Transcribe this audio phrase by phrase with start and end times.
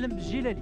[0.00, 0.59] سالم الجلالي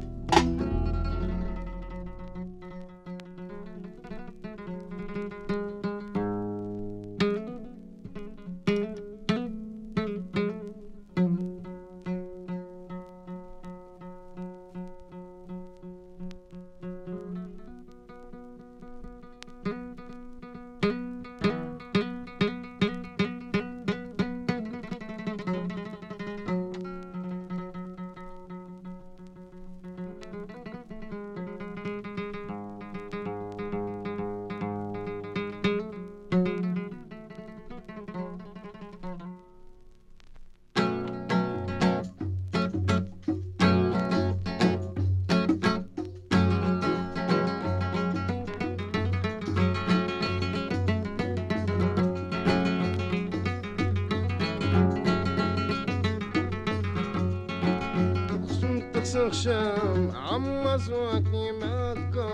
[59.28, 62.30] تخشم عم سواكي مكة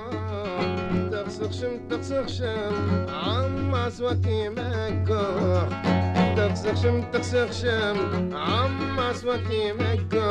[1.11, 2.75] تخشم تخشم
[3.11, 5.69] عم سواكي مكة
[6.37, 7.97] تخشم تخشم
[8.35, 10.29] عم سواكي مكة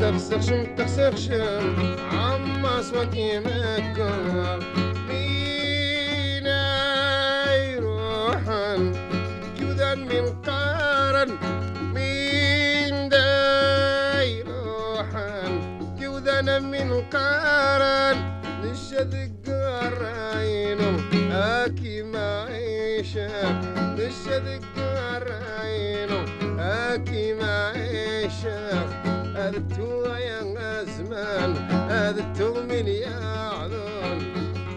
[0.00, 1.64] تخشم تخشم
[2.12, 4.58] عم سواكي مكة
[5.08, 6.64] بينا
[7.54, 8.92] يروحن
[9.60, 11.30] جودا من قارن.
[32.76, 34.18] من يعلون؟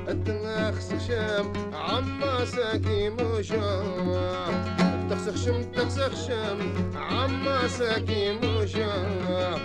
[0.10, 0.76] التناخ
[1.08, 4.64] شام عما ساكي مشام
[5.10, 6.60] تخسخ شم تخسخ شم
[6.96, 9.60] عما ساكي مشام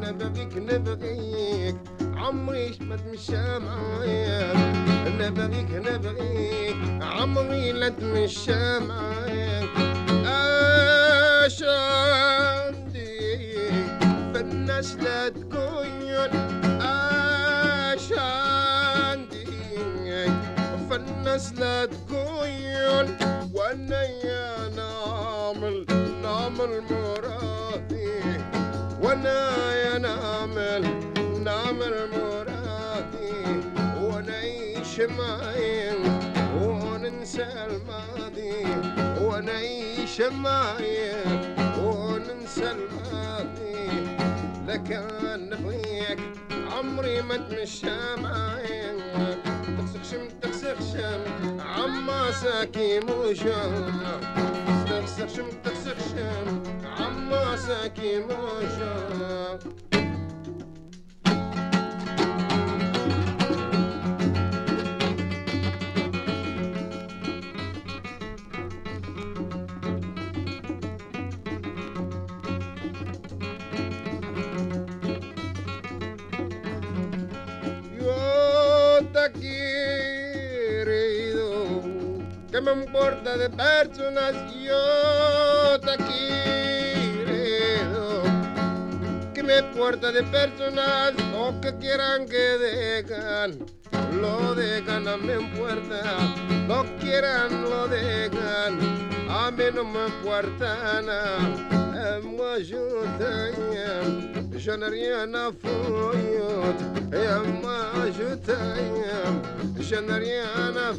[0.03, 1.77] نبغيك نبغيك
[2.17, 4.53] عمري ما تمشى معايا.
[5.21, 9.94] نبغيك نبغيك عمري لا تمشى معايا.
[11.55, 13.49] اش عندي
[14.35, 16.03] فالناس لا تكون
[16.83, 19.47] اش عندي
[20.91, 23.17] فالناس لا تكون
[23.55, 25.87] وأنا يا نعمل
[26.23, 28.21] نعمل مرادي
[29.03, 30.83] وأنا يا نعمل
[31.45, 33.61] نعمل مرادي
[34.03, 35.54] ونعيش معين
[40.21, 43.91] معين وننسى الماضي.
[44.69, 46.19] لكان نبغيك
[46.73, 48.97] عمري ما تمشى معين
[49.79, 51.21] تخسخ شم تخسخ شم
[51.61, 53.63] عما ساكي موشا
[54.87, 56.63] تخسخ شم تخسخ شم
[56.99, 59.59] عما ساكي موشا
[82.65, 88.23] me importa de personas, yo te quiero,
[89.35, 93.59] que me importa de personas, o que quieran que dejan,
[94.21, 96.01] lo dejan, no me importa,
[96.67, 98.79] lo quieran, lo dejan,
[99.29, 101.39] a mí no me importa nada.
[102.23, 102.77] moi je
[103.19, 106.85] t'aime, je n'ai rien à foutre.
[107.13, 107.29] Et
[107.63, 109.43] moi je t'aime,
[109.81, 110.95] je n'ai rien à.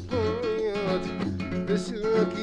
[1.67, 2.35] Disent,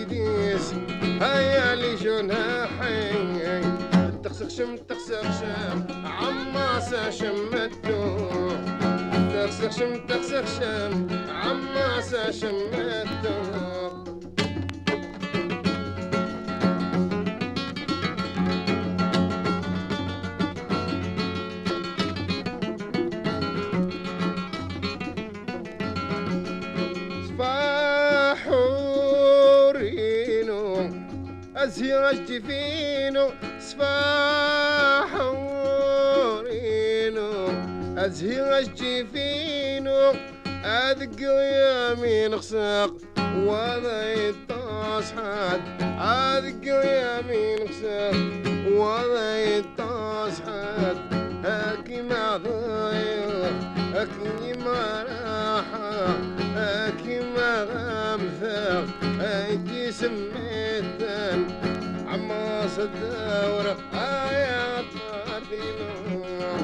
[1.23, 3.79] هيا لي جناحين
[4.25, 8.29] تخسر شم تخسر شم عما ساشمتو
[9.35, 9.93] تخسر شم
[32.12, 33.92] أزهر فينو سفاحورينو
[37.98, 38.64] أزهر
[39.12, 40.12] فينو
[40.64, 42.92] أذق يمين خساق
[43.37, 45.61] ولا يطاس حد
[46.01, 48.14] أذق يمين خساق
[48.70, 50.96] ولا يطاس حد
[51.44, 53.53] هاكي ما ضايق
[53.94, 56.16] هاكي ما راحة
[56.57, 58.87] هاكي ما غمثاق
[59.20, 61.02] هاكي سميتن
[62.73, 64.85] راس الدورة آيات
[65.29, 66.57] فارتينو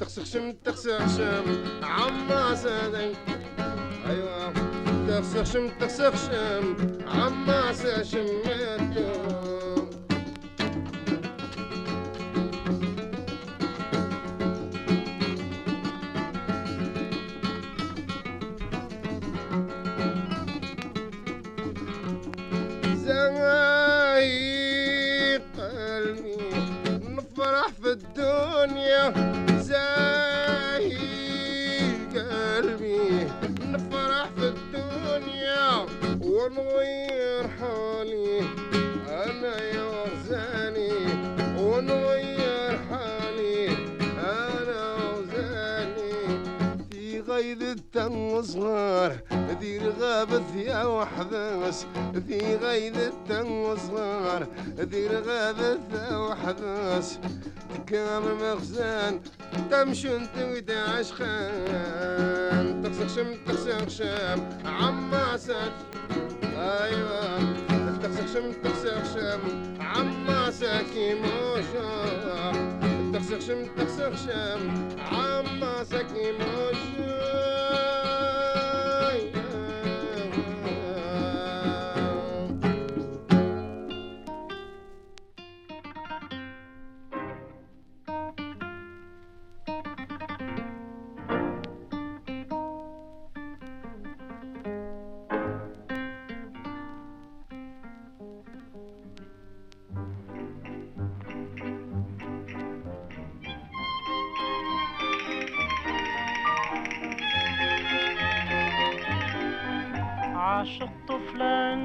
[0.00, 1.44] تخسخشم تخسخشم
[1.82, 3.12] عما سادن
[4.06, 4.52] أيوة
[5.08, 7.72] تخسخشم تخسخشم عما
[28.62, 29.12] الدنيا
[29.60, 30.96] زاهي
[32.14, 33.26] قلبي
[33.66, 35.86] نفرح في الدنيا
[36.20, 38.40] ونغير حالي.
[39.08, 40.94] أنا يا غزالي
[41.58, 42.31] ونغير
[47.94, 49.16] ساشمتو صغار
[49.60, 51.86] دير غابث يا وحداس
[52.28, 52.96] في غيد
[53.76, 54.46] صغار
[54.78, 57.18] دير غابث يا وحداس
[57.74, 59.20] تكام مخزان
[59.70, 62.82] تمشي انت ويدا عشقان.
[62.82, 65.72] تخسخ شم تخسخ شم عما سات
[66.56, 67.38] أيوه
[68.02, 69.40] تخسخ شم تخسخ شم
[69.80, 71.14] عما ساكي
[73.14, 74.60] تخسخ شم تخسخ شم
[75.12, 77.91] عما ساكي موشا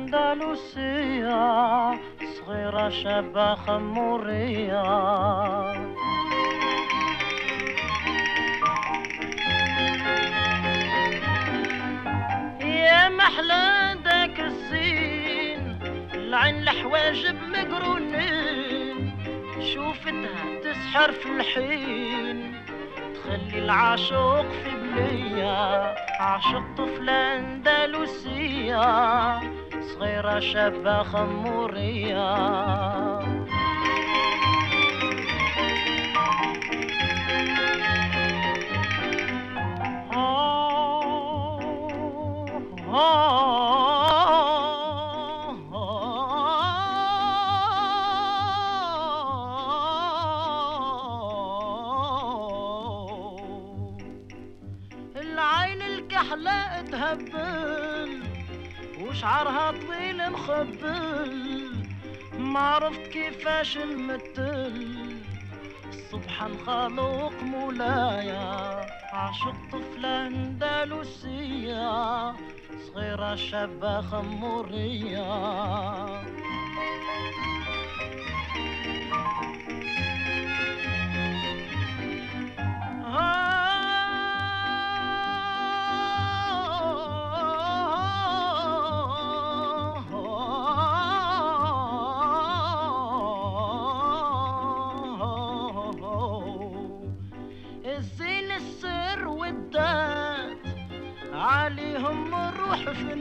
[0.07, 1.99] أندلسية
[2.39, 4.83] صغيرة شابة خمورية
[12.61, 15.79] يا محلى داك الزين
[16.13, 19.11] العين الحواجب مقرونين
[19.73, 22.55] شوفتها تسحر في الحين
[23.15, 28.79] تخلي العاشق في بلية عاشق طفلة أندلسية
[30.27, 32.27] صغيرة شابة خمورية
[55.15, 58.23] العين الكحلة تهبل
[59.01, 59.71] وشعرها
[60.47, 61.71] مخبل.
[62.39, 65.05] ما عرفت كيفاش نمثل.
[66.11, 68.85] سبحان خالق مولايا.
[69.13, 72.31] عاشق طفلة أندلسية.
[72.87, 75.27] صغيرة شابة خمورية.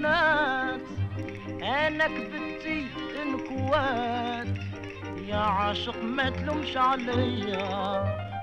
[0.07, 0.81] حفنات
[1.63, 2.87] أنا كبتي
[3.23, 4.57] انكوات
[5.29, 7.67] يا عاشق ما تلومش عليا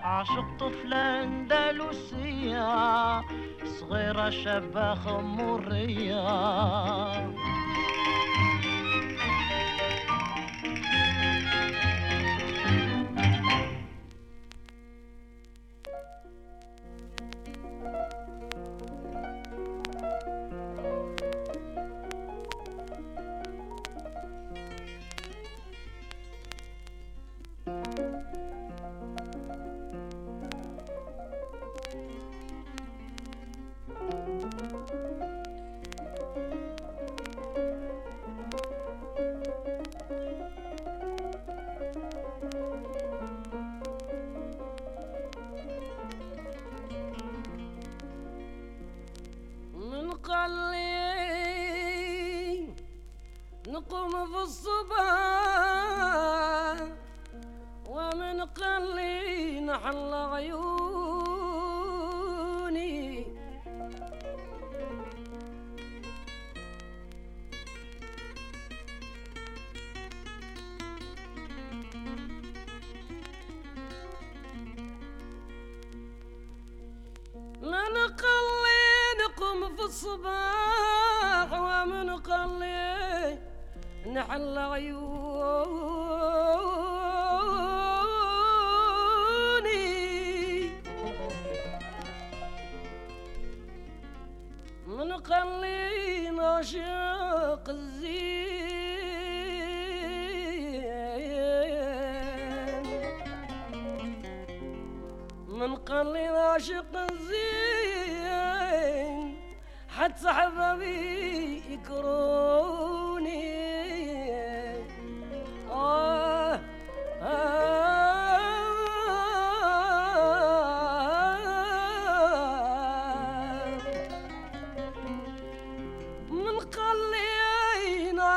[0.04, 2.64] عاشق طفلة أندلسية
[3.80, 6.24] صغيرة شابة خمورية.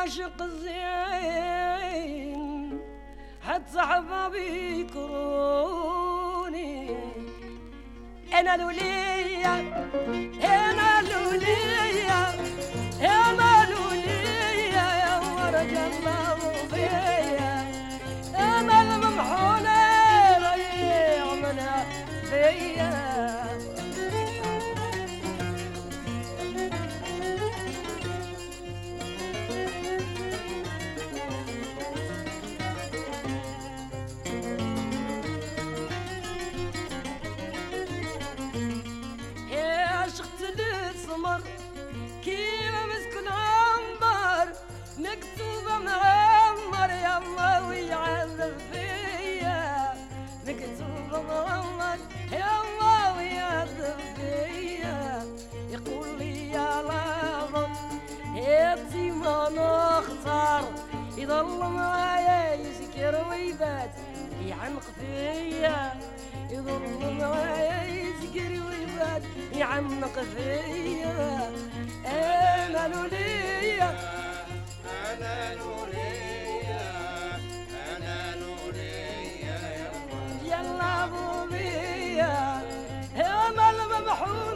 [0.07, 2.01] عاشق الزين
[3.49, 6.57] حتى حبابي يكروني
[8.41, 9.55] أنا لولية
[10.45, 12.35] أنا لولية
[61.57, 63.91] يضل معايا يسكر ويبات
[64.47, 65.95] يعنق فيا
[66.51, 71.51] يضل معايا يسكر ويبات يعنق فيا
[72.07, 73.91] أنا لوليا
[75.13, 76.81] أنا نورية
[77.97, 79.59] أنا نورية
[80.45, 82.63] يا يلا بوبيا
[83.17, 84.56] أنا الممحونة ريا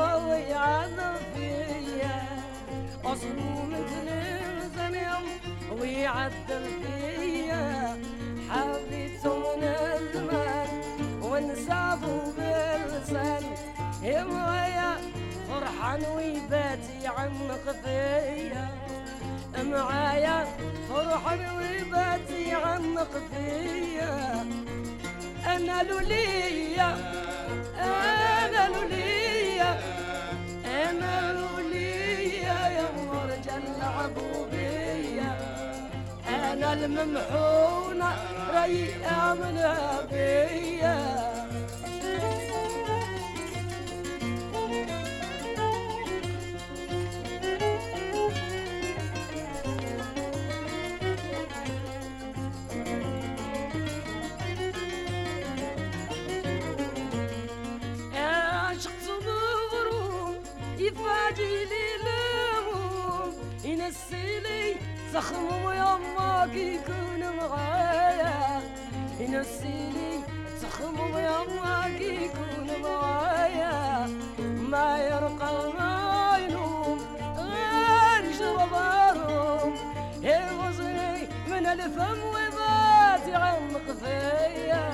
[0.00, 2.22] ويعذب فيا
[3.04, 3.36] أصل
[3.70, 7.96] من تلمسني الله ويعذب فيا
[8.50, 10.68] حبيت من الزمان
[11.22, 13.42] ونسافو باللسان
[14.02, 14.96] يا مويا
[15.48, 18.68] فرحان ويبات يعنق فيا
[19.62, 20.46] معايا
[20.88, 24.46] فرحان ويبات يعنق فيا
[25.46, 26.88] أنا لولية
[27.78, 29.78] أنا لولية يا
[33.66, 35.36] العبوبية
[36.28, 38.10] أنا الممحونة
[38.54, 39.56] ريئة من
[40.12, 41.39] بيا
[63.90, 64.76] ينسي لي
[65.12, 68.62] زخمه يماك يكون معايا
[69.20, 70.22] ينسي لي
[70.60, 74.06] زخمه يماك يكون معايا
[74.70, 76.98] ما يرقى ما ينوم
[77.36, 79.74] غير شربارهم
[80.22, 84.86] يغزني من الفم وبات يعمق فيا.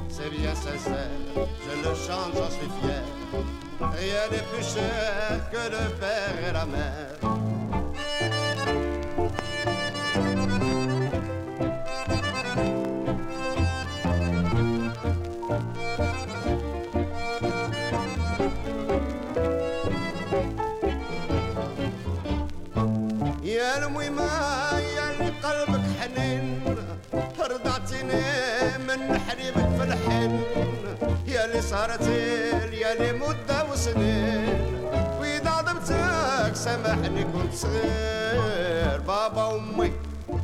[0.08, 3.02] C'est bien sincère, je le chante, j'en suis fier.
[3.80, 7.31] Rien n'est plus cher que le père et la mère.
[31.72, 34.84] يا اللي مدة وسنين.
[35.20, 39.00] وإذا ضبتك سامحني كنت صغير.
[39.06, 39.92] بابا وأمي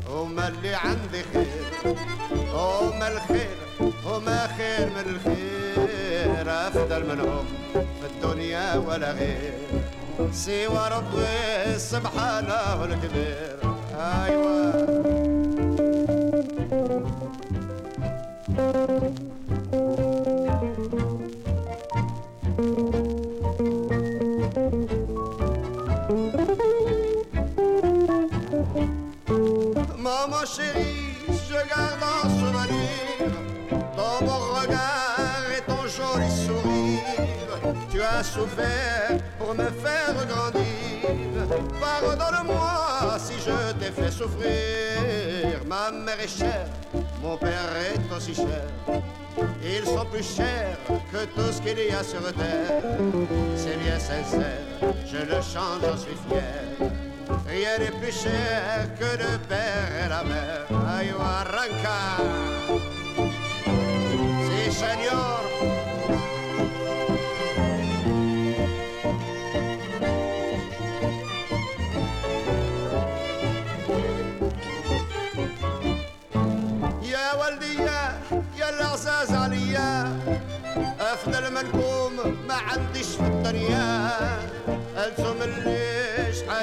[0.08, 1.96] هما اللي عندي خير.
[2.52, 3.56] هما الخير
[4.04, 6.48] هما خير من الخير.
[6.48, 9.52] أفضل منهم في الدنيا ولا غير.
[10.32, 13.58] سوى ربي سبحانه الكبير.
[13.98, 14.87] أيوة.
[47.22, 48.64] Mon père est aussi cher.
[49.62, 50.76] Ils sont plus chers
[51.12, 52.82] que tout ce qu'il y a sur terre.
[53.56, 54.64] C'est bien sincère,
[55.06, 56.88] je le chante, j'en suis fier.
[57.46, 60.66] Rien n'est plus cher que le père et la mère.
[60.88, 62.22] Aïe, arranca.
[64.46, 65.37] Si, señor.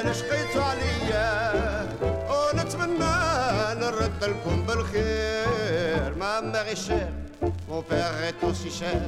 [0.05, 1.53] اللي شحال شقيتوا عليا
[2.29, 3.15] ونتمنى
[3.79, 7.21] نرد لكم بالخير ما ماري cher
[7.67, 9.01] Mon père est aussi cher,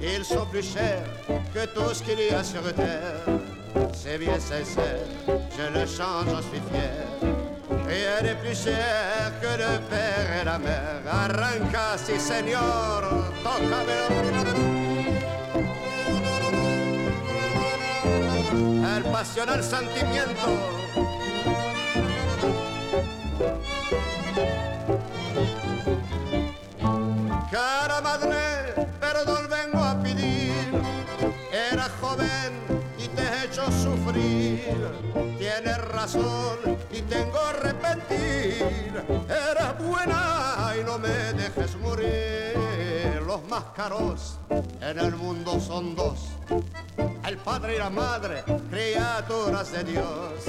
[0.00, 1.06] ils sont plus chers
[1.54, 3.24] que tout ce qu'il y a sur terre.
[3.94, 5.06] C'est bien sincère,
[5.56, 7.06] je le chante, j'en suis fier.
[7.86, 11.02] Rien n'est plus cher que le père et la mère.
[11.10, 13.00] Arranca, si señor,
[13.44, 14.85] tócamelo.
[19.37, 20.47] El pasional sentimiento.
[27.51, 30.53] Cara madre, perdón vengo a pedir.
[31.51, 34.75] Era joven y te he hecho sufrir.
[35.37, 36.57] Tienes razón
[36.91, 37.53] y tengo a
[44.81, 46.29] en el mundo son dos.
[47.25, 50.45] El padre y la madre, criaturas de Dios.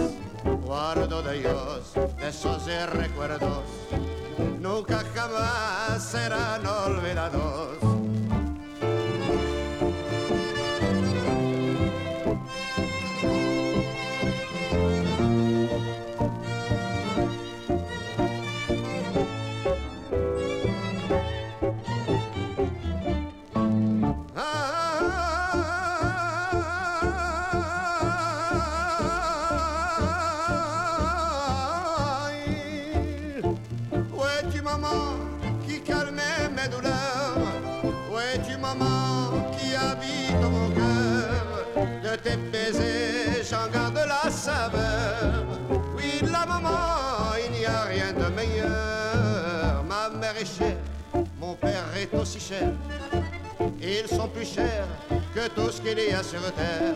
[0.65, 3.65] Guardo de Dios esos recuerdos.
[4.61, 7.88] Nunca jamás serán olvidados.
[51.61, 52.73] Père est aussi cher
[53.81, 54.87] ils sont plus chers
[55.35, 56.95] que tout ce qu'il y a sur terre.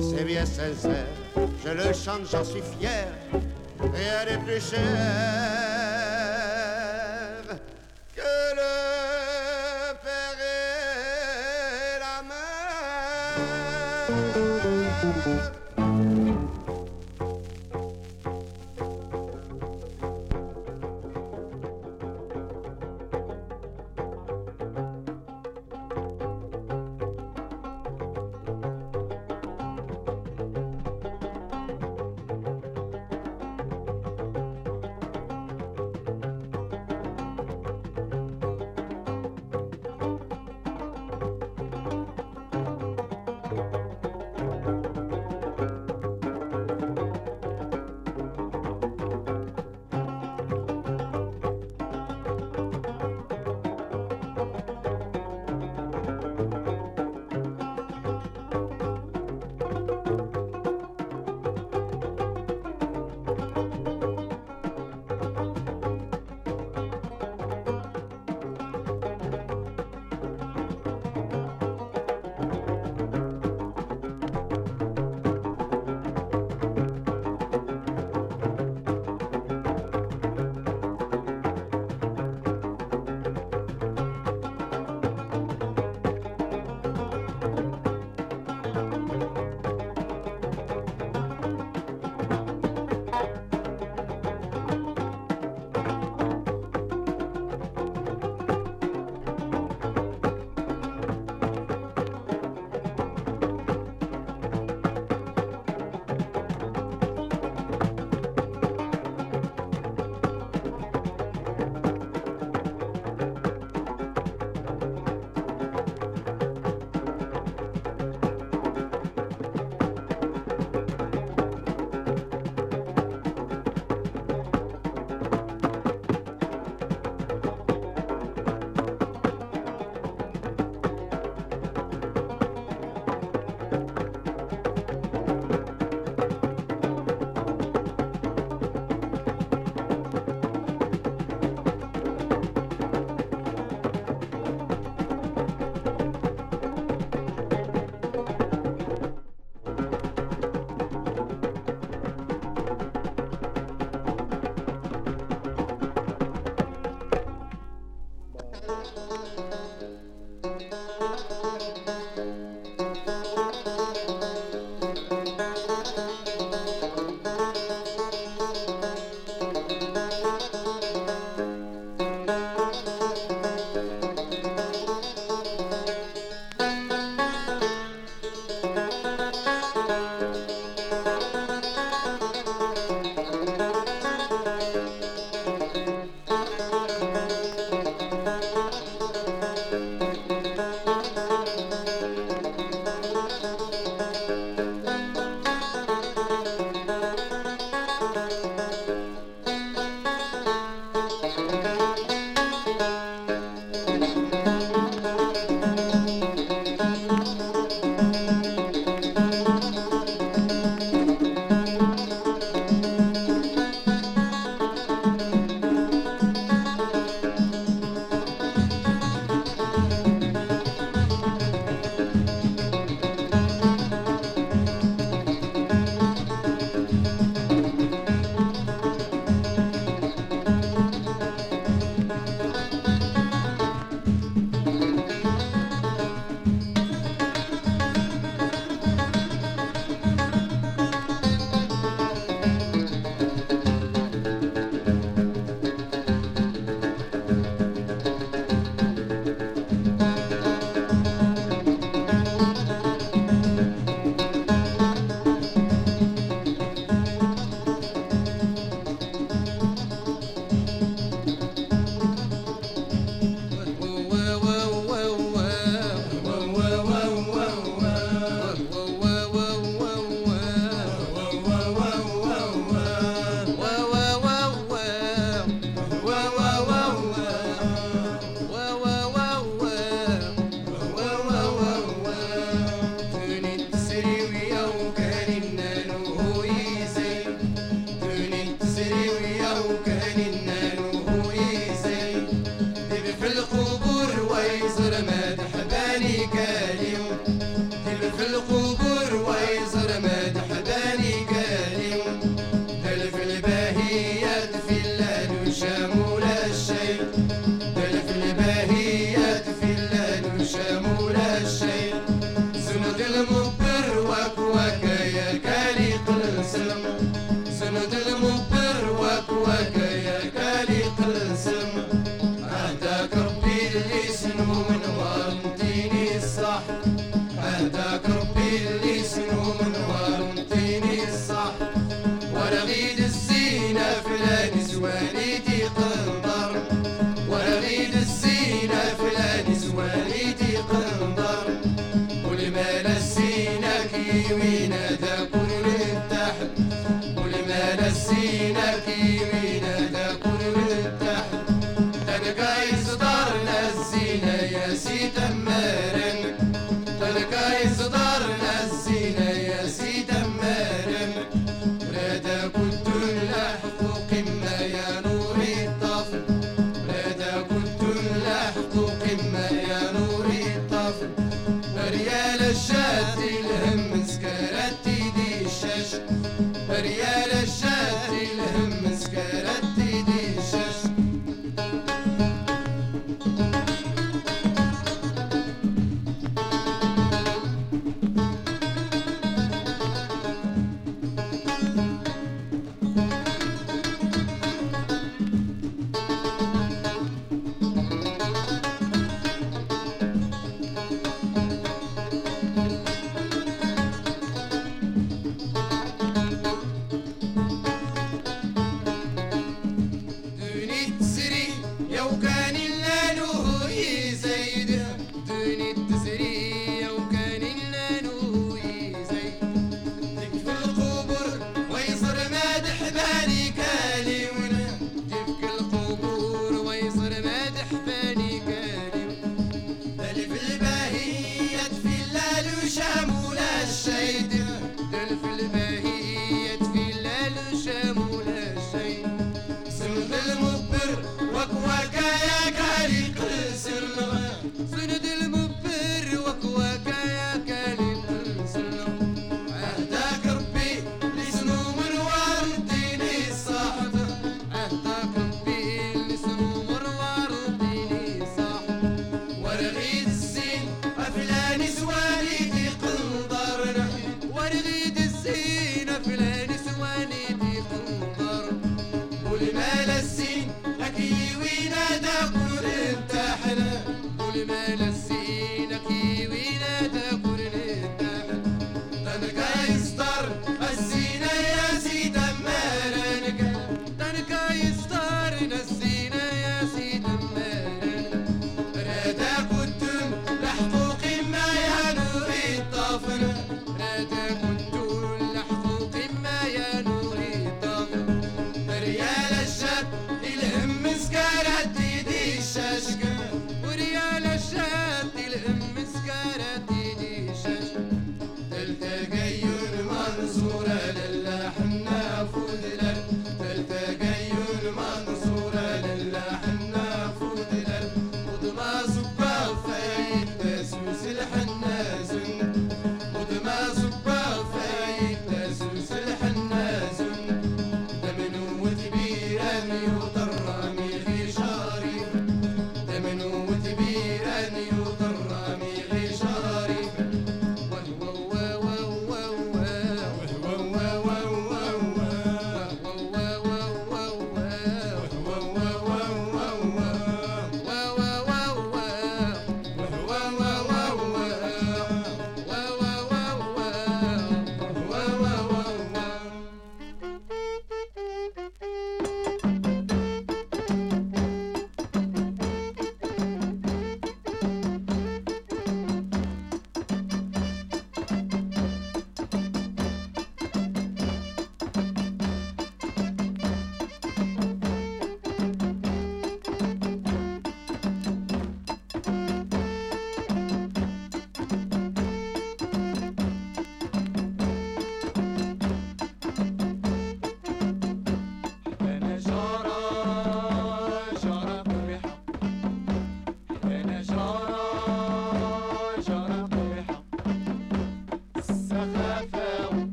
[0.00, 1.06] C'est bien sincère,
[1.64, 3.08] je le chante, j'en suis fier.
[3.80, 4.80] Rien n'est plus cher
[8.14, 12.22] que le père et la
[15.42, 15.57] mère.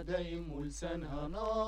[0.00, 1.59] في صراع دايم ولسانها نار.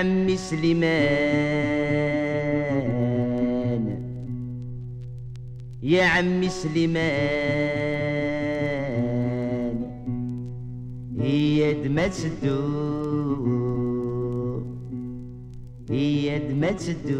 [0.00, 1.00] عمي سليمان
[5.82, 7.00] يا عمي سليمان
[11.20, 12.60] هي دما تسدو
[15.90, 17.19] هي دما تسدو.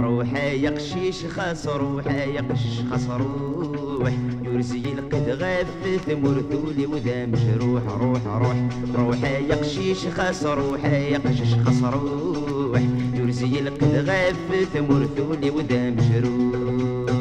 [0.00, 4.12] روح يا قشيش خاص روح يا قش خاص روح
[4.44, 8.56] يرزي القد غفت مرثولي وذا مجروح روح روح
[8.96, 9.22] روح.
[9.24, 12.80] يا قشيش خاص روح يا قشيش خاص روح.
[13.14, 17.17] يرزي القد غفت مرثولي وذا مجروح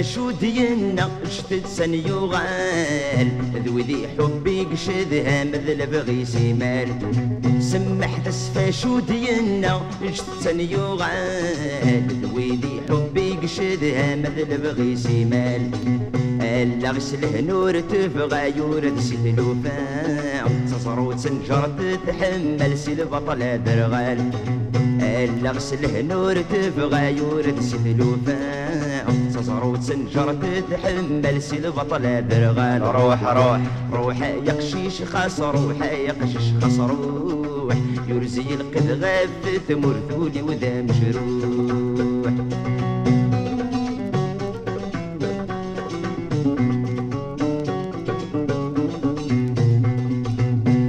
[0.00, 3.28] بسفاشو دينا جدد سن يغال
[3.66, 6.88] ذوذي حبي قشدها مثل بغي سيمال
[7.60, 12.06] سمح بسفاشو دينا جدد سن يغال.
[12.22, 15.70] ذوذي حبي قشدها مثل بغي سيمال
[16.40, 20.44] ألا غسله نور تفغى يورد سيد الوفاء.
[20.70, 24.30] تصرو تنجر تتحمل سيد بطل درغال.
[25.02, 27.86] ألا غسله نور تبغى يورد سيد
[29.40, 33.60] تصرو تنجر تتحمل سيد بطل درغال روح روح.
[33.92, 37.76] روح يا قشيش خاص روح يا قشيش خاص روح
[38.08, 42.32] يرزي القد غفت مرثولي وذا مجروح.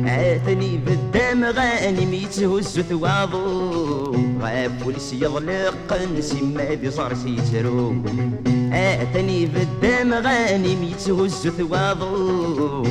[0.05, 3.45] عاتني بالدم غانم يتهز ثواضو
[4.11, 4.30] غاب
[4.85, 7.95] ولس يضلق نسي ما صار سيترو.
[8.71, 12.83] عاتني بالدم غانم يتهز ثواضو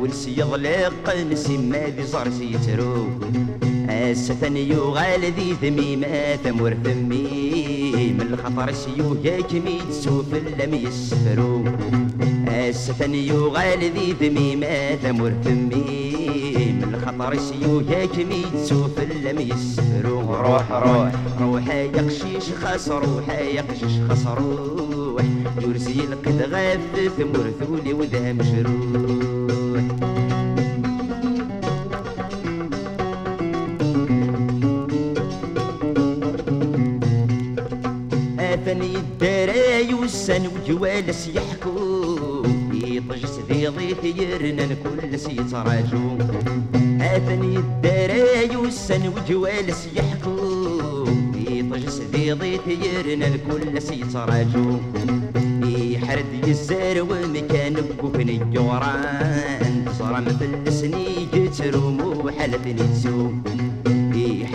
[0.00, 1.06] ولس يضلق
[1.96, 3.08] ذي صار سيترو.
[3.90, 8.12] أستني يغال ذي ذمي ما ثمر ثمي.
[8.18, 11.64] من الخطر سيو ياك ميتسو في اللم يسفرو.
[12.48, 16.05] أستني يغال ذي ذمي ما ثمر ثمي.
[16.76, 23.62] من الخطر سيو ياك ميتسو اللم يسفرو روح روح روح يا قشيش خاص روح يا
[23.62, 25.24] قشيش خاص روح
[25.62, 26.80] يرزي القد غاف
[27.18, 29.86] ثمر ثولي وذا مجروح
[38.40, 42.15] اثني الدراي والسن وجوالس يحكو
[43.68, 46.18] ضيث يرنن كل سيتراجو
[47.00, 50.36] اثني الدراي والسن وجوالس يحكو.
[51.50, 54.76] يطجس ذي ضيث يرنن كل سيتراجو
[55.64, 63.42] يحرد يزار ومكان بكوكن الجوران صار مثل سني جترو حلفني تسوم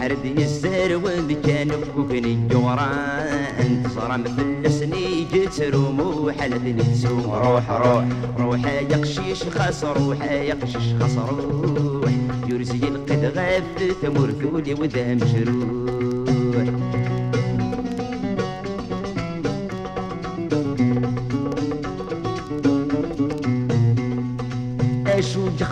[0.01, 8.05] يحرد يزار ومكان بكوكن الجوران صار مثل سني جترو حلفني تسوم روح روح
[8.37, 12.11] روح يا قشيش خاص روح يا قشيش خاص روح.
[12.49, 13.63] يرزي القد غاف
[14.01, 17.00] تمر ثولي وذا مجروح.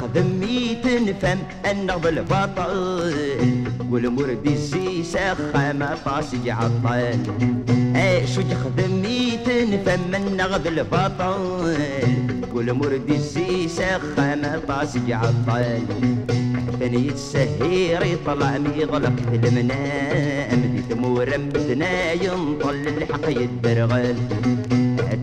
[0.10, 1.40] خدمي تنفهم
[1.72, 3.14] النغض البطل.
[3.92, 7.18] والمرد الزيسة خامة طاسي عطل.
[7.96, 11.78] اشوج خدمي تنفهم النغض البطل؟
[12.54, 13.82] كل مرد السيس
[14.16, 15.82] خام طاسق عطال
[16.80, 20.62] ثاني السهير يطلع ميضلق المنام.
[20.74, 24.16] دي ثمور بدنا ينطل الحق يدرغل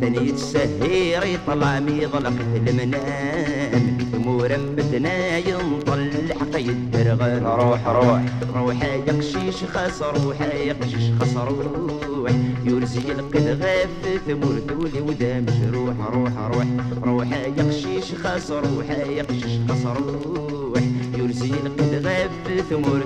[0.01, 3.96] ثاني السهير يطلع ميضلق المنام.
[4.13, 8.23] بدنا ينطل الحق يدرغل روح روح.
[8.57, 12.33] روح يا قشيش خاص روح يا قشيش خاص روح
[12.65, 16.67] يرزي القد غاف ثمور ثولي ودا مجروح روح روح.
[17.05, 20.83] روح يا قشيش خاص روح يا قشيش خاص روح
[21.19, 22.31] يرزي القد غاف
[22.71, 23.03] ثمور.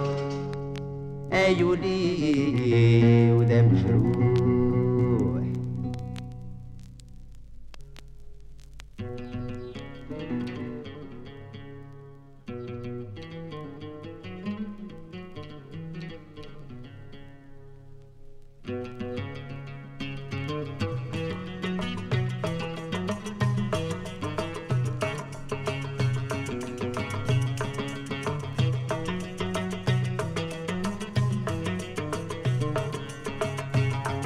[1.32, 4.39] أيولي ودا مجروح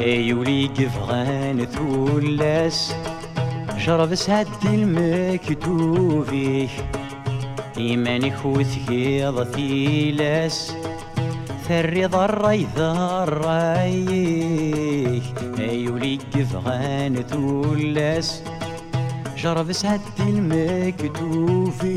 [0.05, 2.95] ايولي قفغان ثولاس
[3.79, 6.69] جرب سعد المكتوفي
[7.79, 10.73] إيماني وثقيض ثيلاس
[11.69, 13.43] ثري ضري ضري
[15.59, 18.43] ايولي قفغان ثولاس
[19.37, 21.95] جرب سعد المكتوفي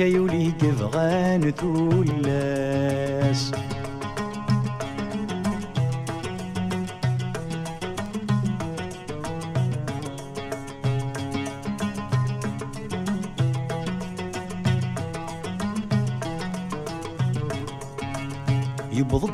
[0.00, 3.52] ايولي قفغان ثولاس.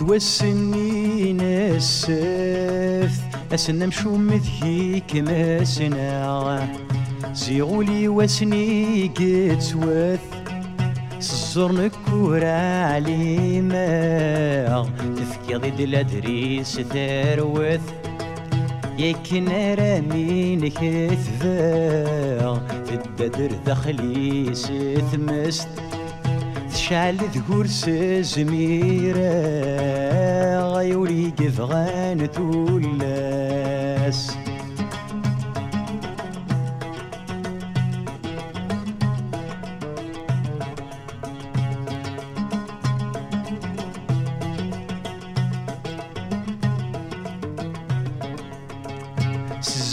[0.09, 3.21] والسنين السفت
[3.55, 6.69] أسنا مشو مثيك ما سنا
[7.33, 10.21] زيغولي وسني قتوث
[11.19, 13.87] سزور كورا عليما
[15.17, 17.81] تفكي ضد الأدريس ثروث
[18.99, 19.49] يكن
[19.79, 21.57] رامين كثفا
[22.87, 25.69] تددر دخلي ستمست
[26.87, 29.19] تشعل ذكور سزميرة
[30.75, 34.36] غيوري قفغان تولاس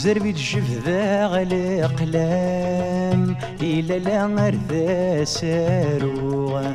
[0.04, 6.72] الزربي تجف ذا غلي قلام إلا لا غير ساروغ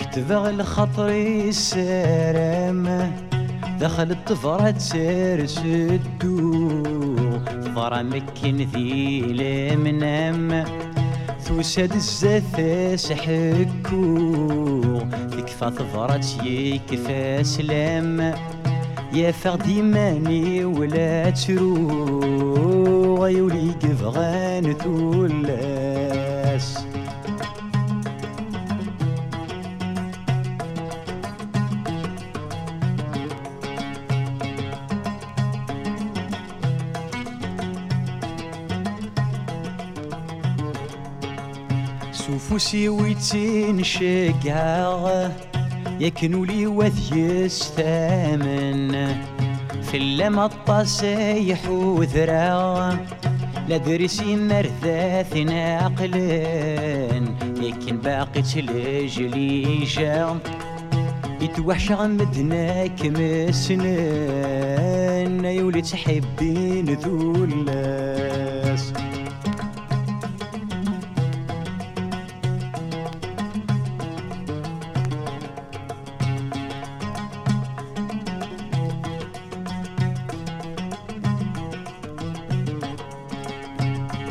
[0.00, 3.12] كتبغ الخطري السرام
[3.80, 6.82] دخل الطفرة تسرس الدو
[7.48, 10.64] ضرا مكن ذي المنام
[11.46, 12.60] توسد الزث
[12.94, 14.18] سحكو
[15.30, 18.34] تكفى ثفرة يكفى سلام.
[19.12, 26.78] يا فغدي ماني ولا ترو غيولي قفغان ثولاس
[42.12, 45.30] سوفوسي ويتين شقاغ
[46.00, 48.92] يكنوا لي وثي الثامن.
[49.90, 52.98] في اللمى الطاسيح وذرا
[53.68, 57.24] لا درسي مرثاث ناقلين
[57.62, 60.38] يكن باقي تلجلي جا
[61.40, 64.24] يتوحش غمدناك مسنان
[65.44, 68.47] يولي تحبين ذولاس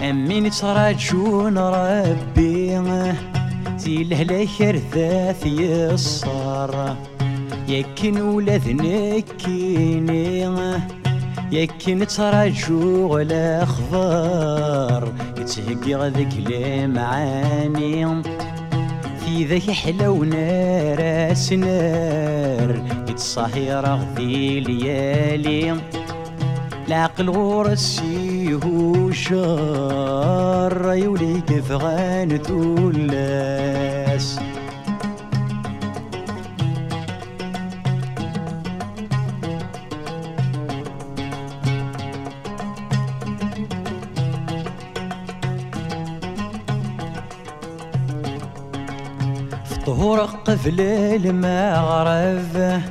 [0.09, 2.81] أمين تراجون ربي.
[3.77, 6.95] زي الهلا كرثاث يصار.
[7.67, 10.27] يكن ولاد نكيني
[11.51, 18.23] يكن تراجو ولا خضار يتهقي غذك المعاني
[19.19, 22.69] في ذاك حلو نار سنار
[23.09, 25.75] يتصاحي رغذي ليالي.
[26.87, 30.13] العقل غورسي هو الهوشار
[30.93, 34.39] يولي كفغان تولاس
[49.65, 52.81] فطهور قفل المغرب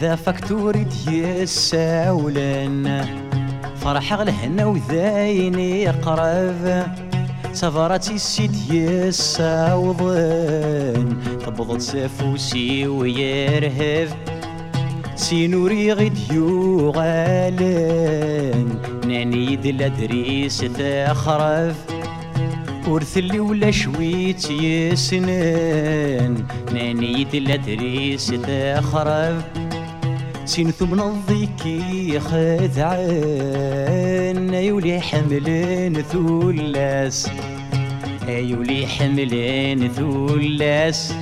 [0.00, 3.23] ذا فاكتوري ديال الساولان.
[3.84, 6.86] فرح الهنا وذاين يقرب.
[7.52, 10.26] سفراتي السيد يساوضن
[11.46, 14.14] تبضت سفوسي ويرهف
[15.14, 17.58] سينوري غيد يوغالن
[19.06, 21.76] ناني دل ادريس تخرف
[22.88, 29.63] ورثلي ولا شويت يسنن ناني دل ادريس تخرف
[30.44, 32.94] سين ثم نضيكي خذعان
[34.54, 37.30] يولي حملين ثلاس
[38.28, 41.14] يولي حملين ثلاس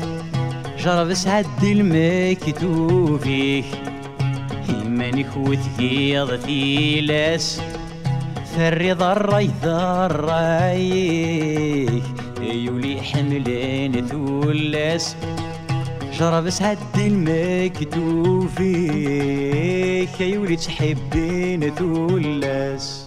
[0.78, 3.64] جرب سعد المكتوفيك
[4.68, 7.60] إيمانك وثقيض ثيلاس
[8.56, 12.02] فالرضا الريضة الرايك
[12.40, 15.16] يولي حملين ثلاس
[16.22, 17.90] جرب سعد المكتوفيك
[20.20, 23.01] يولي تحبين ثلاس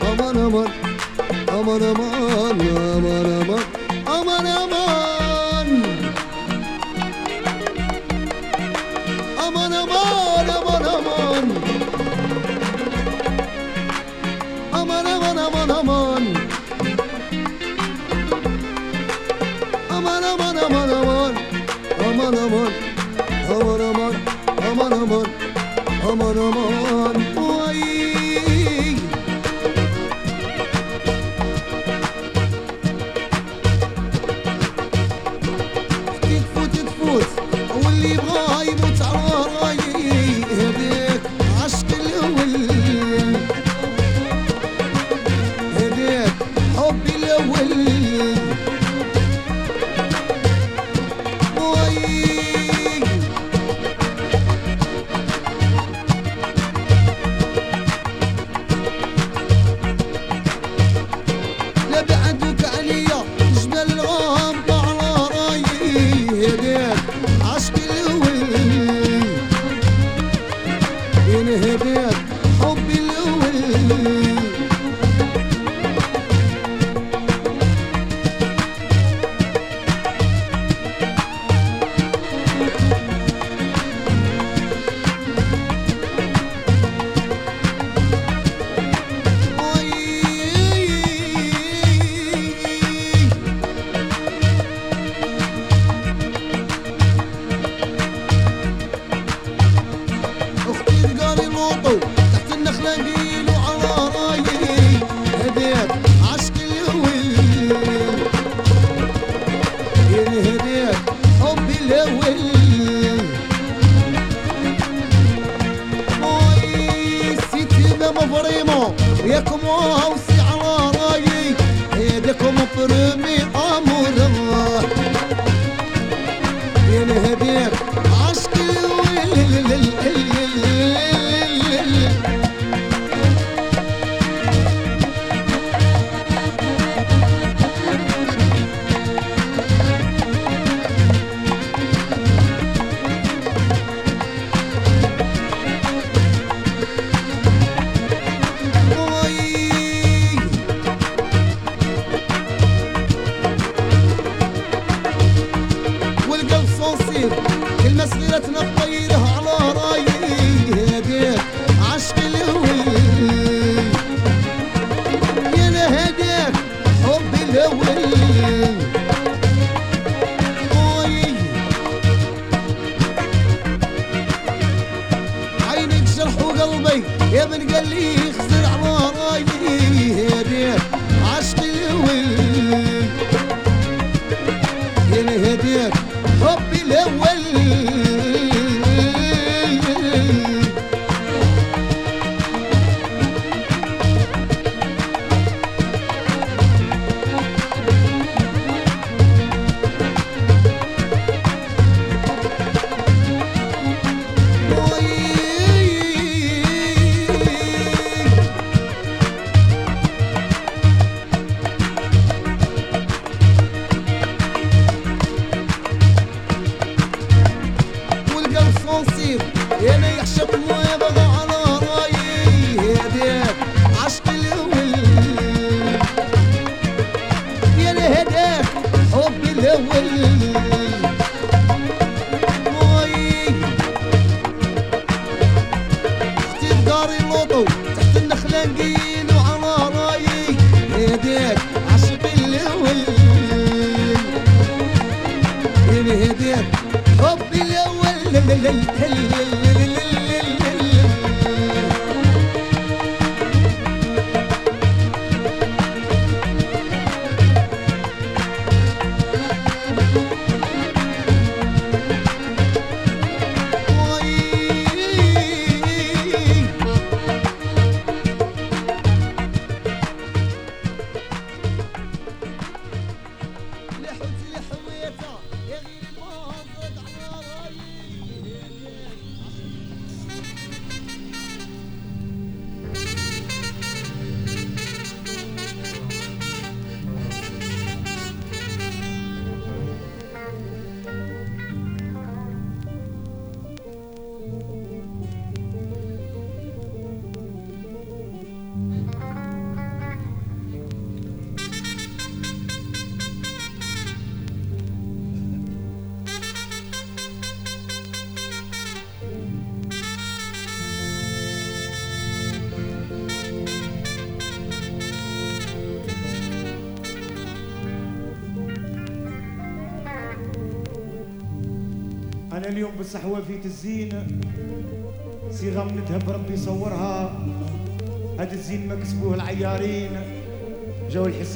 [0.00, 0.70] aman Aman.
[1.48, 2.60] Aman Aman.
[2.60, 3.62] Aman aman.
[4.06, 5.15] Aman aman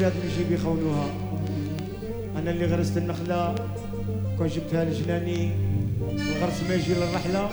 [0.01, 1.07] جاو الحساد اللي يجي بيخونوها.
[2.37, 3.55] أنا اللي غرست النخلة
[4.39, 5.51] كون جبتها لجناني
[6.11, 7.51] الغرس ما يجي للرحلة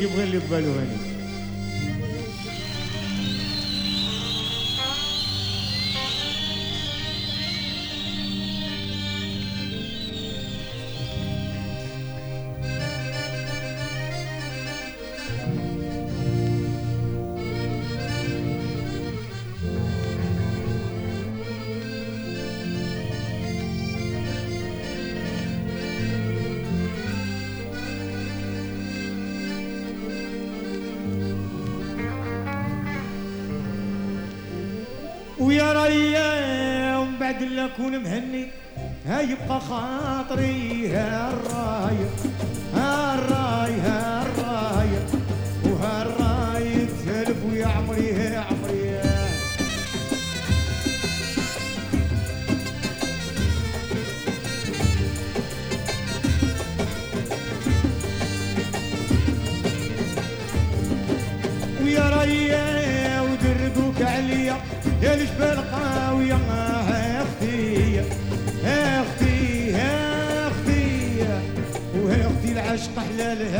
[0.00, 0.99] يبغي اللي قبالو هاني.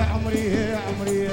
[0.01, 1.29] يا عمري يا عمري.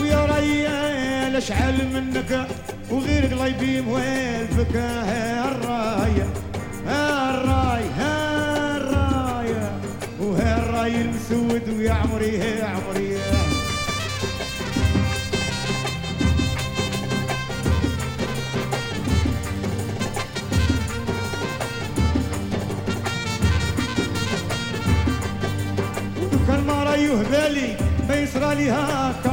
[0.00, 2.46] ويا ريال أشعل منك
[2.90, 6.26] وغير قلبي موالفك ها الراية
[6.86, 9.72] ها الراي ها الراية
[10.20, 13.03] وها الراي المسود ويا عمري يا عمري.
[27.22, 27.76] بالي
[28.08, 29.30] ما يصرى لي هاكا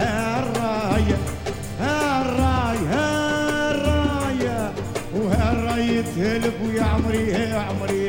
[0.00, 1.18] هالراية.
[1.80, 4.72] هالراية هالراية.
[5.14, 8.04] وهالراية تهلب ويا عمري يا عمري.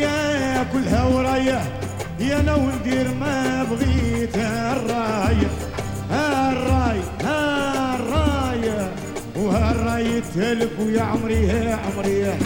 [0.00, 1.60] يا كلها وراية.
[2.20, 4.36] يا أنا وندير ما بغيت
[10.20, 12.38] وهالراية تلف ويا عمري يا عمري يا.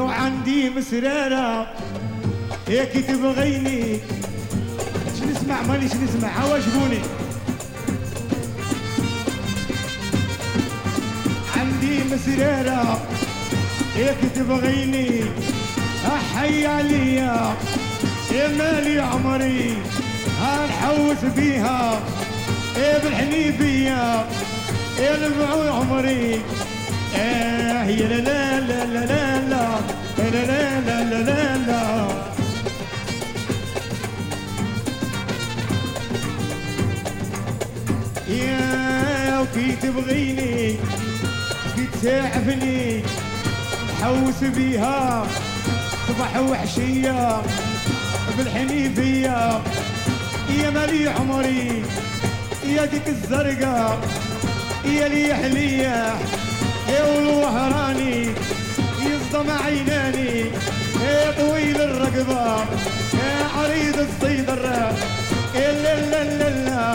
[0.00, 1.66] وعندي مسرارة
[2.68, 3.98] هيك تبغيني.
[5.18, 6.98] شو نسمع مانيش نسمع عواجبوني
[12.06, 13.00] عندي مسرارة
[13.96, 15.24] هيك تبغيني
[16.06, 17.56] أحي عليا
[18.32, 19.74] يا مالي عمري
[20.40, 22.00] هنحوس بيها.
[22.76, 24.26] يا بالحنيفية
[24.98, 26.40] يا نبعو عمري.
[27.16, 29.66] آه يا لا لا لا لا لا لا.
[30.18, 32.06] لا لا لا لا لا
[38.28, 40.76] يا وكي تبغيني
[42.02, 43.02] تعبني
[44.02, 45.26] حوس بيها.
[46.08, 47.42] صبح وحشية
[48.38, 49.60] بالحنيفية.
[50.62, 51.82] يا مالي عمري
[52.64, 53.98] يا ديك الزرقاء.
[54.84, 56.14] يا لي حلية
[56.88, 58.28] يا والوهراني
[59.00, 60.40] يصدم عيناني
[61.02, 62.56] يا طويل الرقبة.
[63.14, 64.92] يا عريض الصيدر
[65.54, 66.94] يا لا لا لا لا.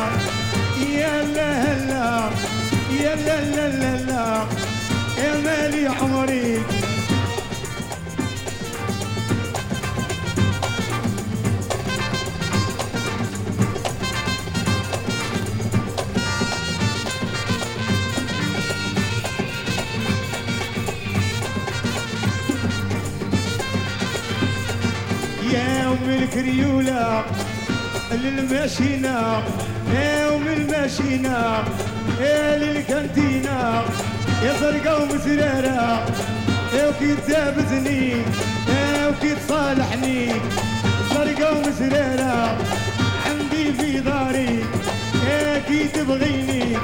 [0.99, 2.29] يا لا لا.
[3.03, 4.45] يا لا لا لا لا.
[5.21, 6.61] يا مالي عمري
[25.53, 27.25] يا أم الكريولة
[28.11, 29.43] للماشينة
[29.95, 31.63] يا أم الماشينة
[32.21, 33.83] يا للكانتينة
[34.43, 36.05] يا زرقا ومسرارة
[36.73, 38.09] يا وكي تابزني
[38.69, 40.31] يا وكي تصالحني
[41.13, 42.57] زرقا ومسرارة
[43.25, 44.59] عندي في داري
[45.29, 46.77] يا كي تبغيني.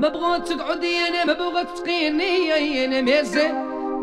[0.00, 3.54] ما بغيت تقعدي أنا ما بغيت تقيني أنا مازال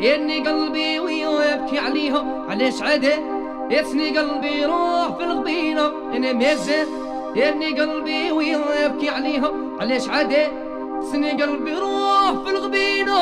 [0.01, 3.13] اني قلبي ويبكي عليها علاش عدا
[3.71, 5.87] يسني قلبي روح في الغبينة.
[5.87, 6.87] أنا مازال
[7.37, 10.47] اني قلبي ويبكي عليها علاش عدا
[11.11, 13.17] سني قلبي روح في الغبينة.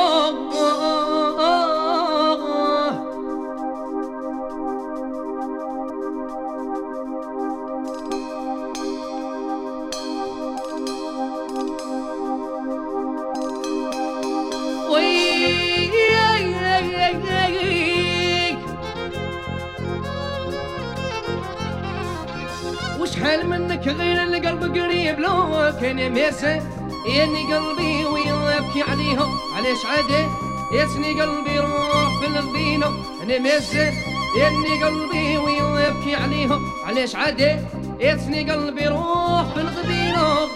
[25.86, 26.62] كان ميسر
[27.08, 29.26] ياني قلبي ويبكي عليها
[29.56, 30.26] علاش عادي
[30.72, 32.86] يسني قلبي روح في الغبينة
[33.22, 33.92] أنا ميسر
[34.38, 37.56] ياني قلبي ويبكي عليها علاش عادي
[38.00, 40.46] يسني قلبي روح في الغبينة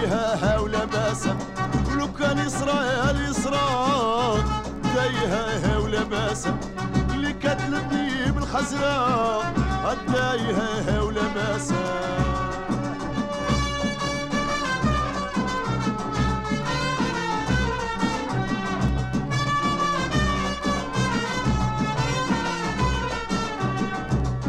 [0.00, 1.28] دايها ولباس
[1.90, 4.44] ولو كان يسرى يا اليسرى
[4.94, 6.48] دايها ولباس
[7.10, 9.40] اللي كتلتني بالخزرة.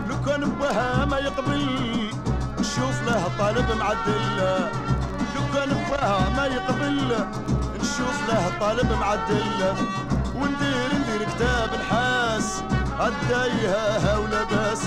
[0.10, 1.66] لو كان بها ما يقبل
[2.60, 4.91] نشوف له طالب معدل.
[5.92, 7.26] بها ما يقبل.
[7.82, 9.76] نشوف له طالب معدل.
[10.36, 12.64] وندير ندير كتاب الحاس
[13.08, 14.82] الدايها ولباس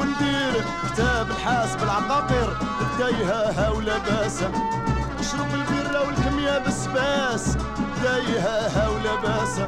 [0.00, 2.56] وندير كتاب الحاس بالعقاقير.
[2.80, 4.42] الدايها ولباس
[5.20, 7.56] نشرب البيرة والكمية بسباس
[8.02, 9.60] دايها ولباس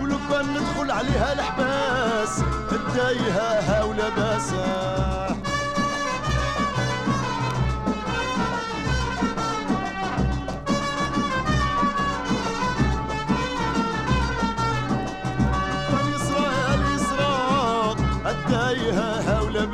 [0.00, 2.42] ولو كان ندخل عليها الحباس.
[2.72, 5.33] الدايها ولباسه اليسرى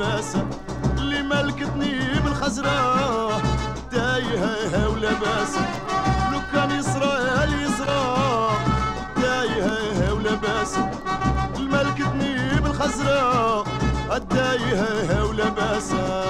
[0.01, 0.47] ولباسه
[0.99, 3.43] اللي ملكتني بالخزرة.
[3.93, 5.61] دايها ولباسه
[6.33, 7.13] لو كان يسرى
[7.45, 8.51] اليسرى
[9.23, 10.91] دايها ولباسه
[11.57, 13.65] الملكتني بالخزرة.
[14.17, 16.25] الدايها ولباسه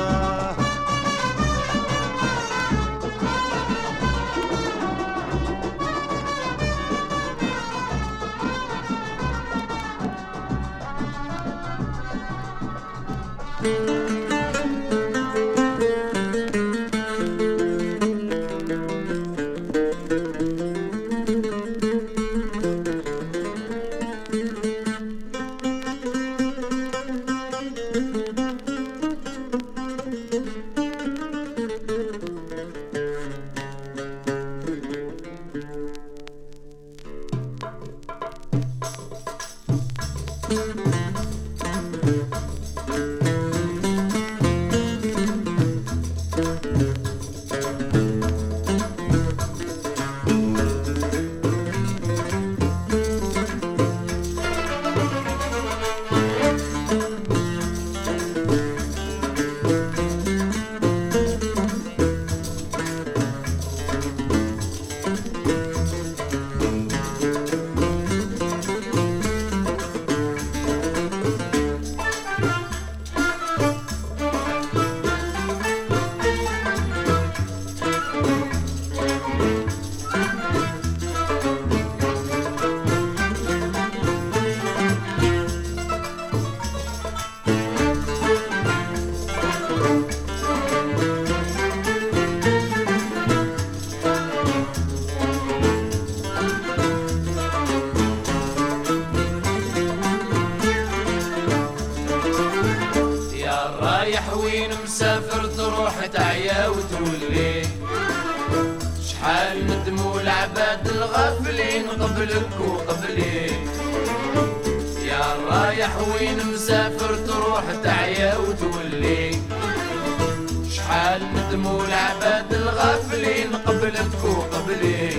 [121.51, 125.11] ندموا العباد الغافلين قبلك وقبلي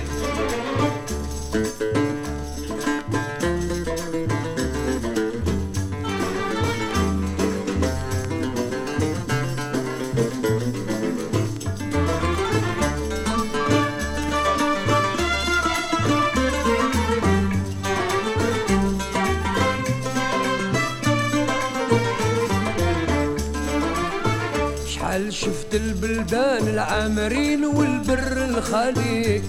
[26.22, 29.42] البلدان العامرين والبر الخالي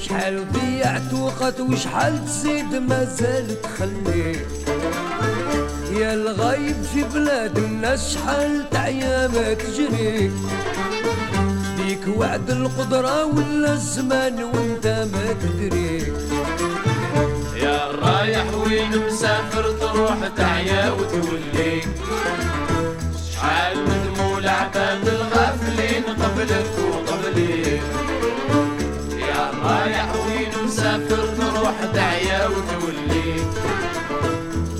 [0.00, 4.36] شحال ضيعت وقت وشحال تزيد ما زال تخلي
[6.00, 10.30] يا الغايب في بلاد الناس شحال تعيا ما تجري
[11.78, 16.12] ليك وعد القدرة ولا الزمان وانت ما تدري
[17.56, 21.80] يا رايح وين مسافر تروح تعيا وتولي
[23.32, 25.03] شحال ندموا العباد الغافلين
[26.44, 27.80] قبلك وقبلي.
[29.18, 33.30] يا رايح وين مسافر تروح تعيا وتولي.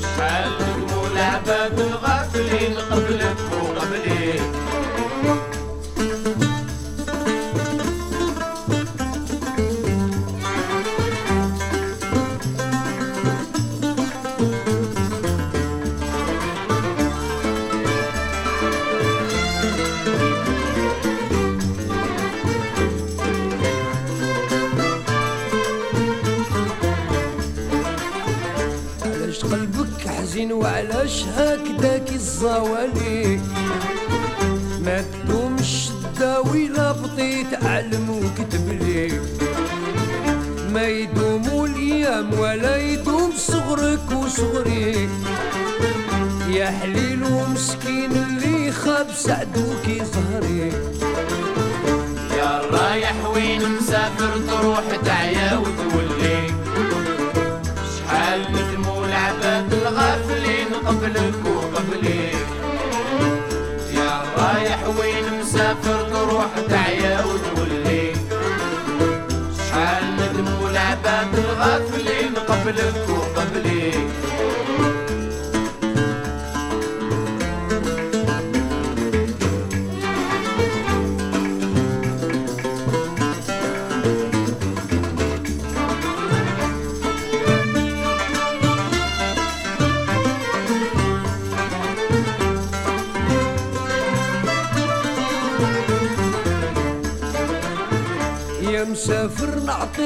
[0.02, 3.93] شحال ندموا العباد الغافلين قبلك وقبلي.
[30.64, 33.40] وعلاش هكداك الزوالي؟
[34.84, 39.20] ما تدومش تداوي لا بطيت علم وكتب لي.
[40.72, 45.08] ما يدوموا الأيام ولا يدوم صغرك وصغري.
[46.48, 50.72] يا حليل ومسكين اللي خاب سعدوك ظهري.
[60.86, 62.30] قبلك وقبلي
[63.94, 68.12] يا رايح وين مسافر تروح تعيا وتولي
[69.58, 73.92] شحال ندموا العباد الغافلين قبلك وقبلي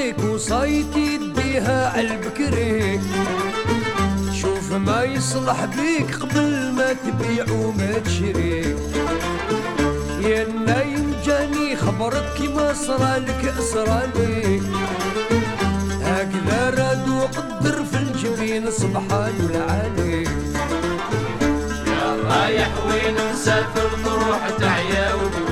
[0.06, 3.00] وصايتي يديها عالبكري
[4.32, 8.76] شوف ما يصلح بيك قبل ما تبيع وما تشري
[10.22, 14.60] يا نايم جاني خبرك كيما صرالك صرالي
[16.04, 20.22] هكذا راد وقدر في الجبين سبحان العالي
[21.86, 25.47] يا رايح وين مسافر تروح تعيا وتولي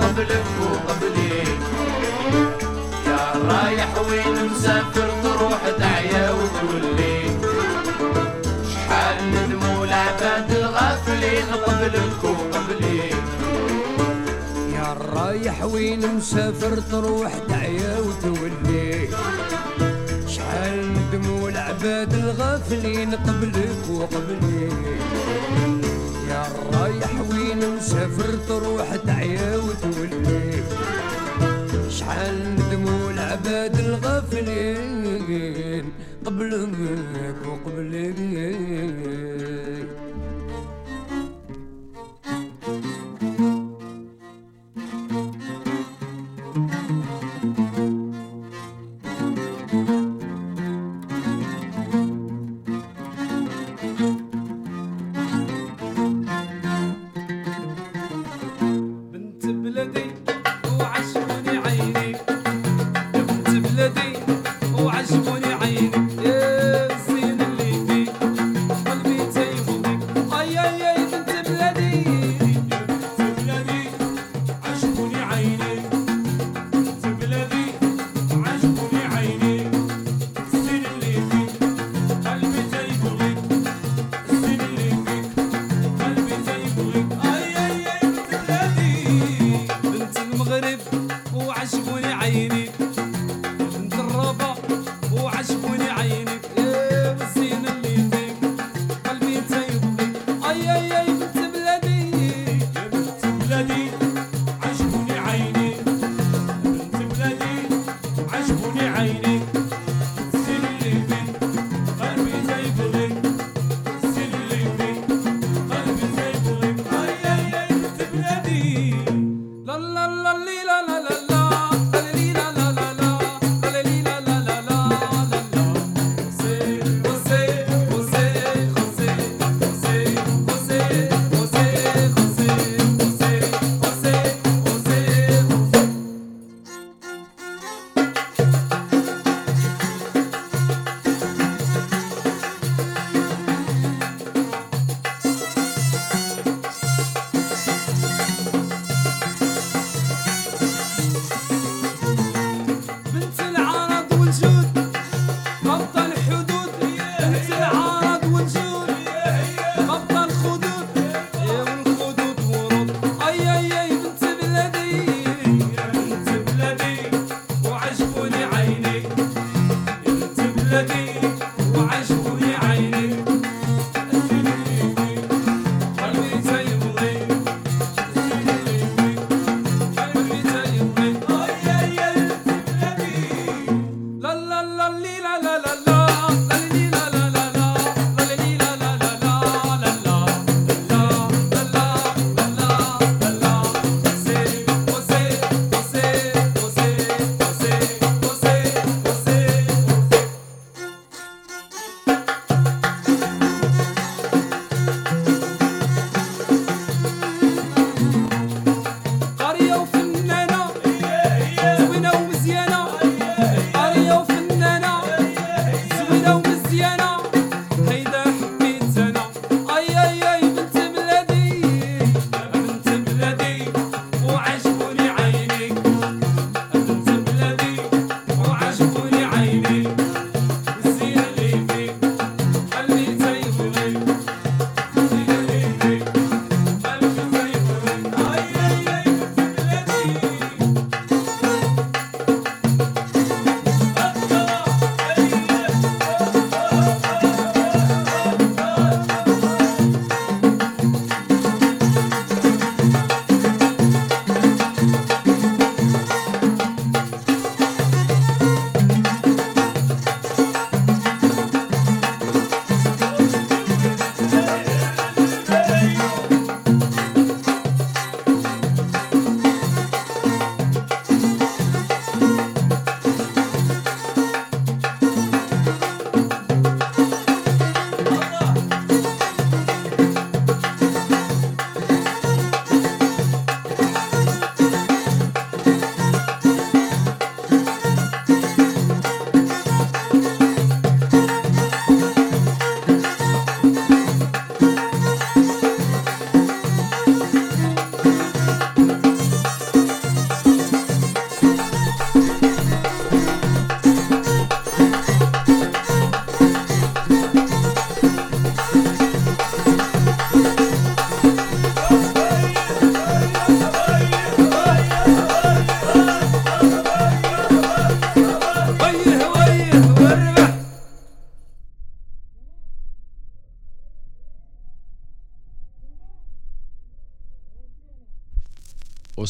[0.00, 1.38] قبلك وقبلي
[3.06, 7.22] يا رايح وين مسافر تروح تعيا وتولي
[8.72, 13.10] شحال ندموا العباد الغافلين قبلك وقبلي
[14.74, 19.08] يا رايح وين مسافر تروح تعيا وتولي
[20.28, 24.68] شحال ندموا العباد الغافلين قبلك وقبلي
[26.72, 30.62] رايح وين مسافر تروح تعيا وتولي.
[31.90, 35.84] شحال ندموا العباد الغافلين
[36.24, 38.18] قبلك وقبلك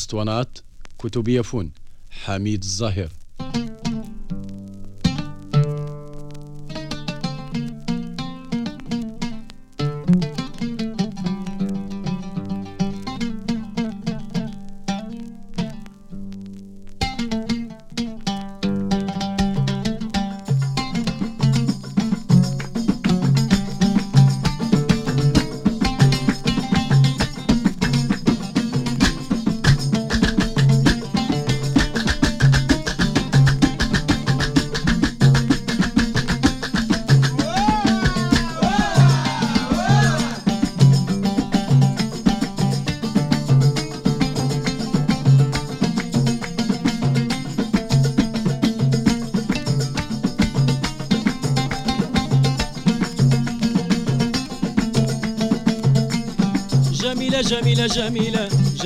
[0.09, 0.59] اسطوانات
[0.99, 1.71] كتب يفون
[2.11, 3.09] حميد الظاهر.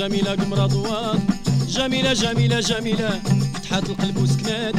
[0.03, 1.19] جميلة قمرة ضواد
[1.67, 3.21] جميلة جميلة جميلة
[3.53, 4.75] فتحات القلب وسكنات.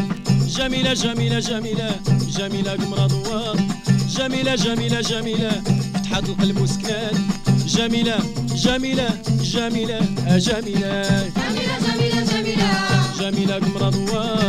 [0.56, 1.90] جميلة جميلة جميلة
[2.38, 3.60] جميلة قمرة ضواد
[4.16, 5.62] جميلة جميلة جميلة
[5.94, 7.14] فتحات القلب وسكنات.
[7.66, 8.18] جميلة
[8.64, 9.08] جميلة
[9.54, 10.00] جميلة
[10.46, 11.30] جميلة.
[11.36, 12.70] جميلة جميلة جميلة.
[13.20, 14.43] جميلة قمرة ضواد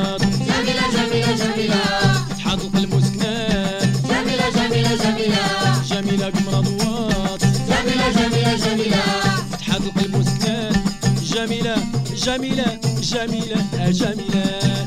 [11.66, 11.78] جميلة
[12.16, 14.85] جميلة جميلة جميلة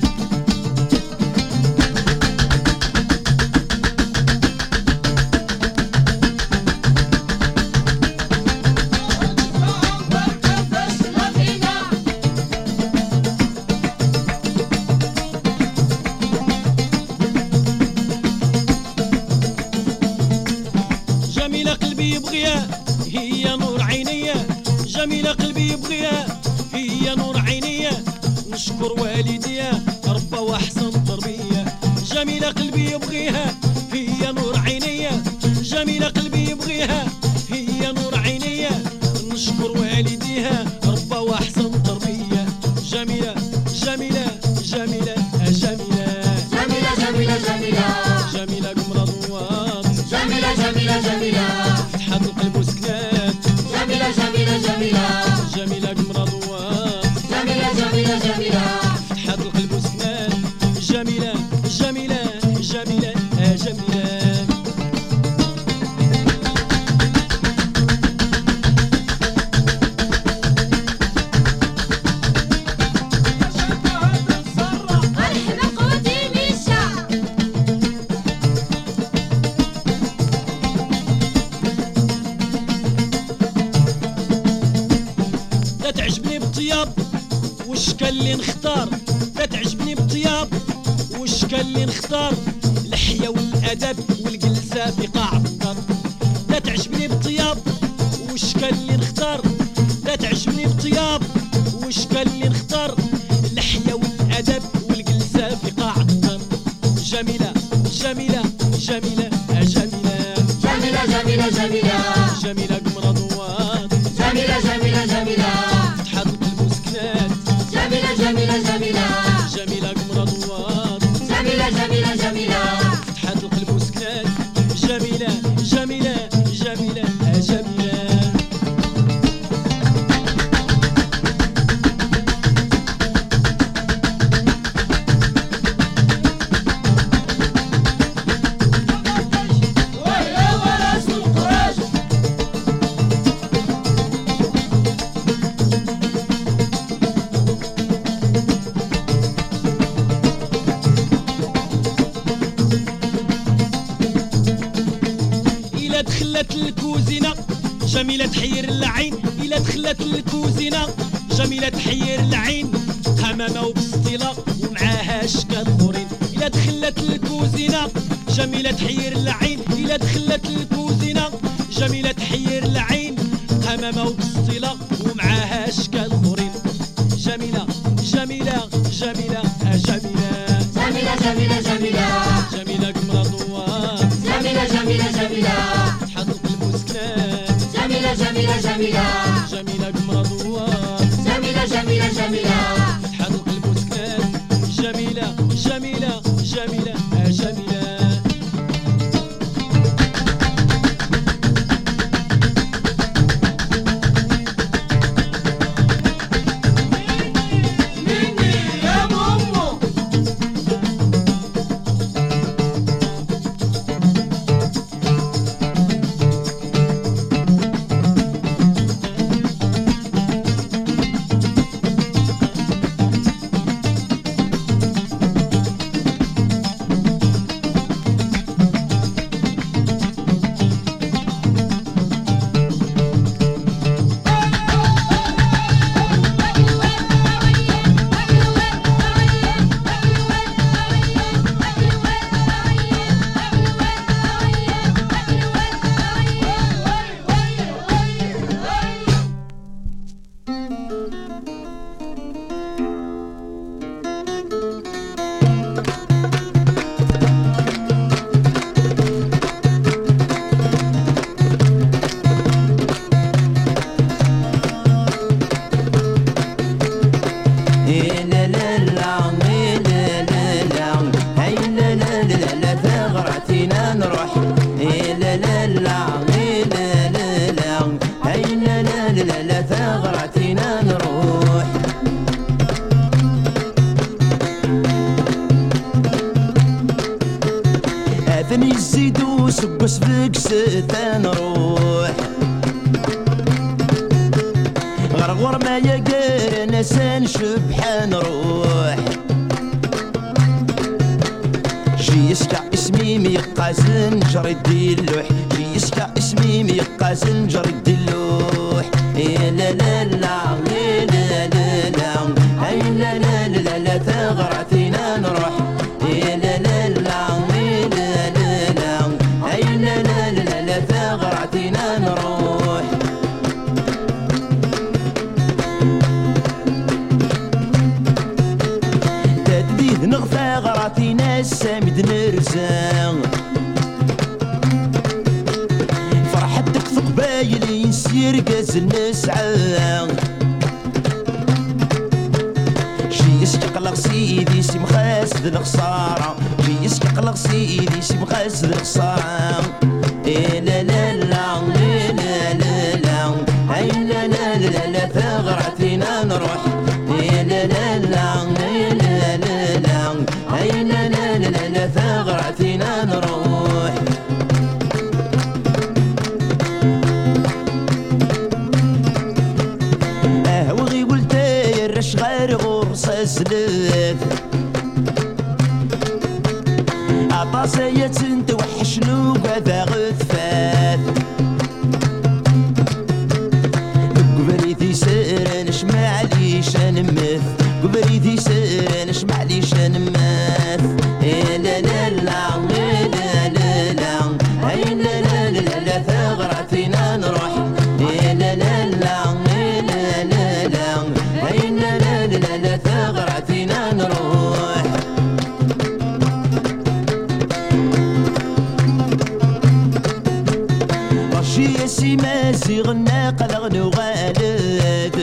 [411.58, 415.16] جي سيما سيغنا قدر نغالد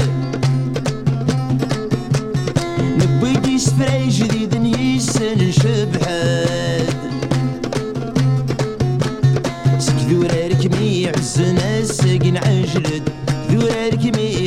[2.80, 6.88] نبيدي سفري جديد نيسن شبحد
[9.80, 11.58] سكذورارك مي يعزن
[12.38, 13.10] عجلد
[14.18, 14.46] مي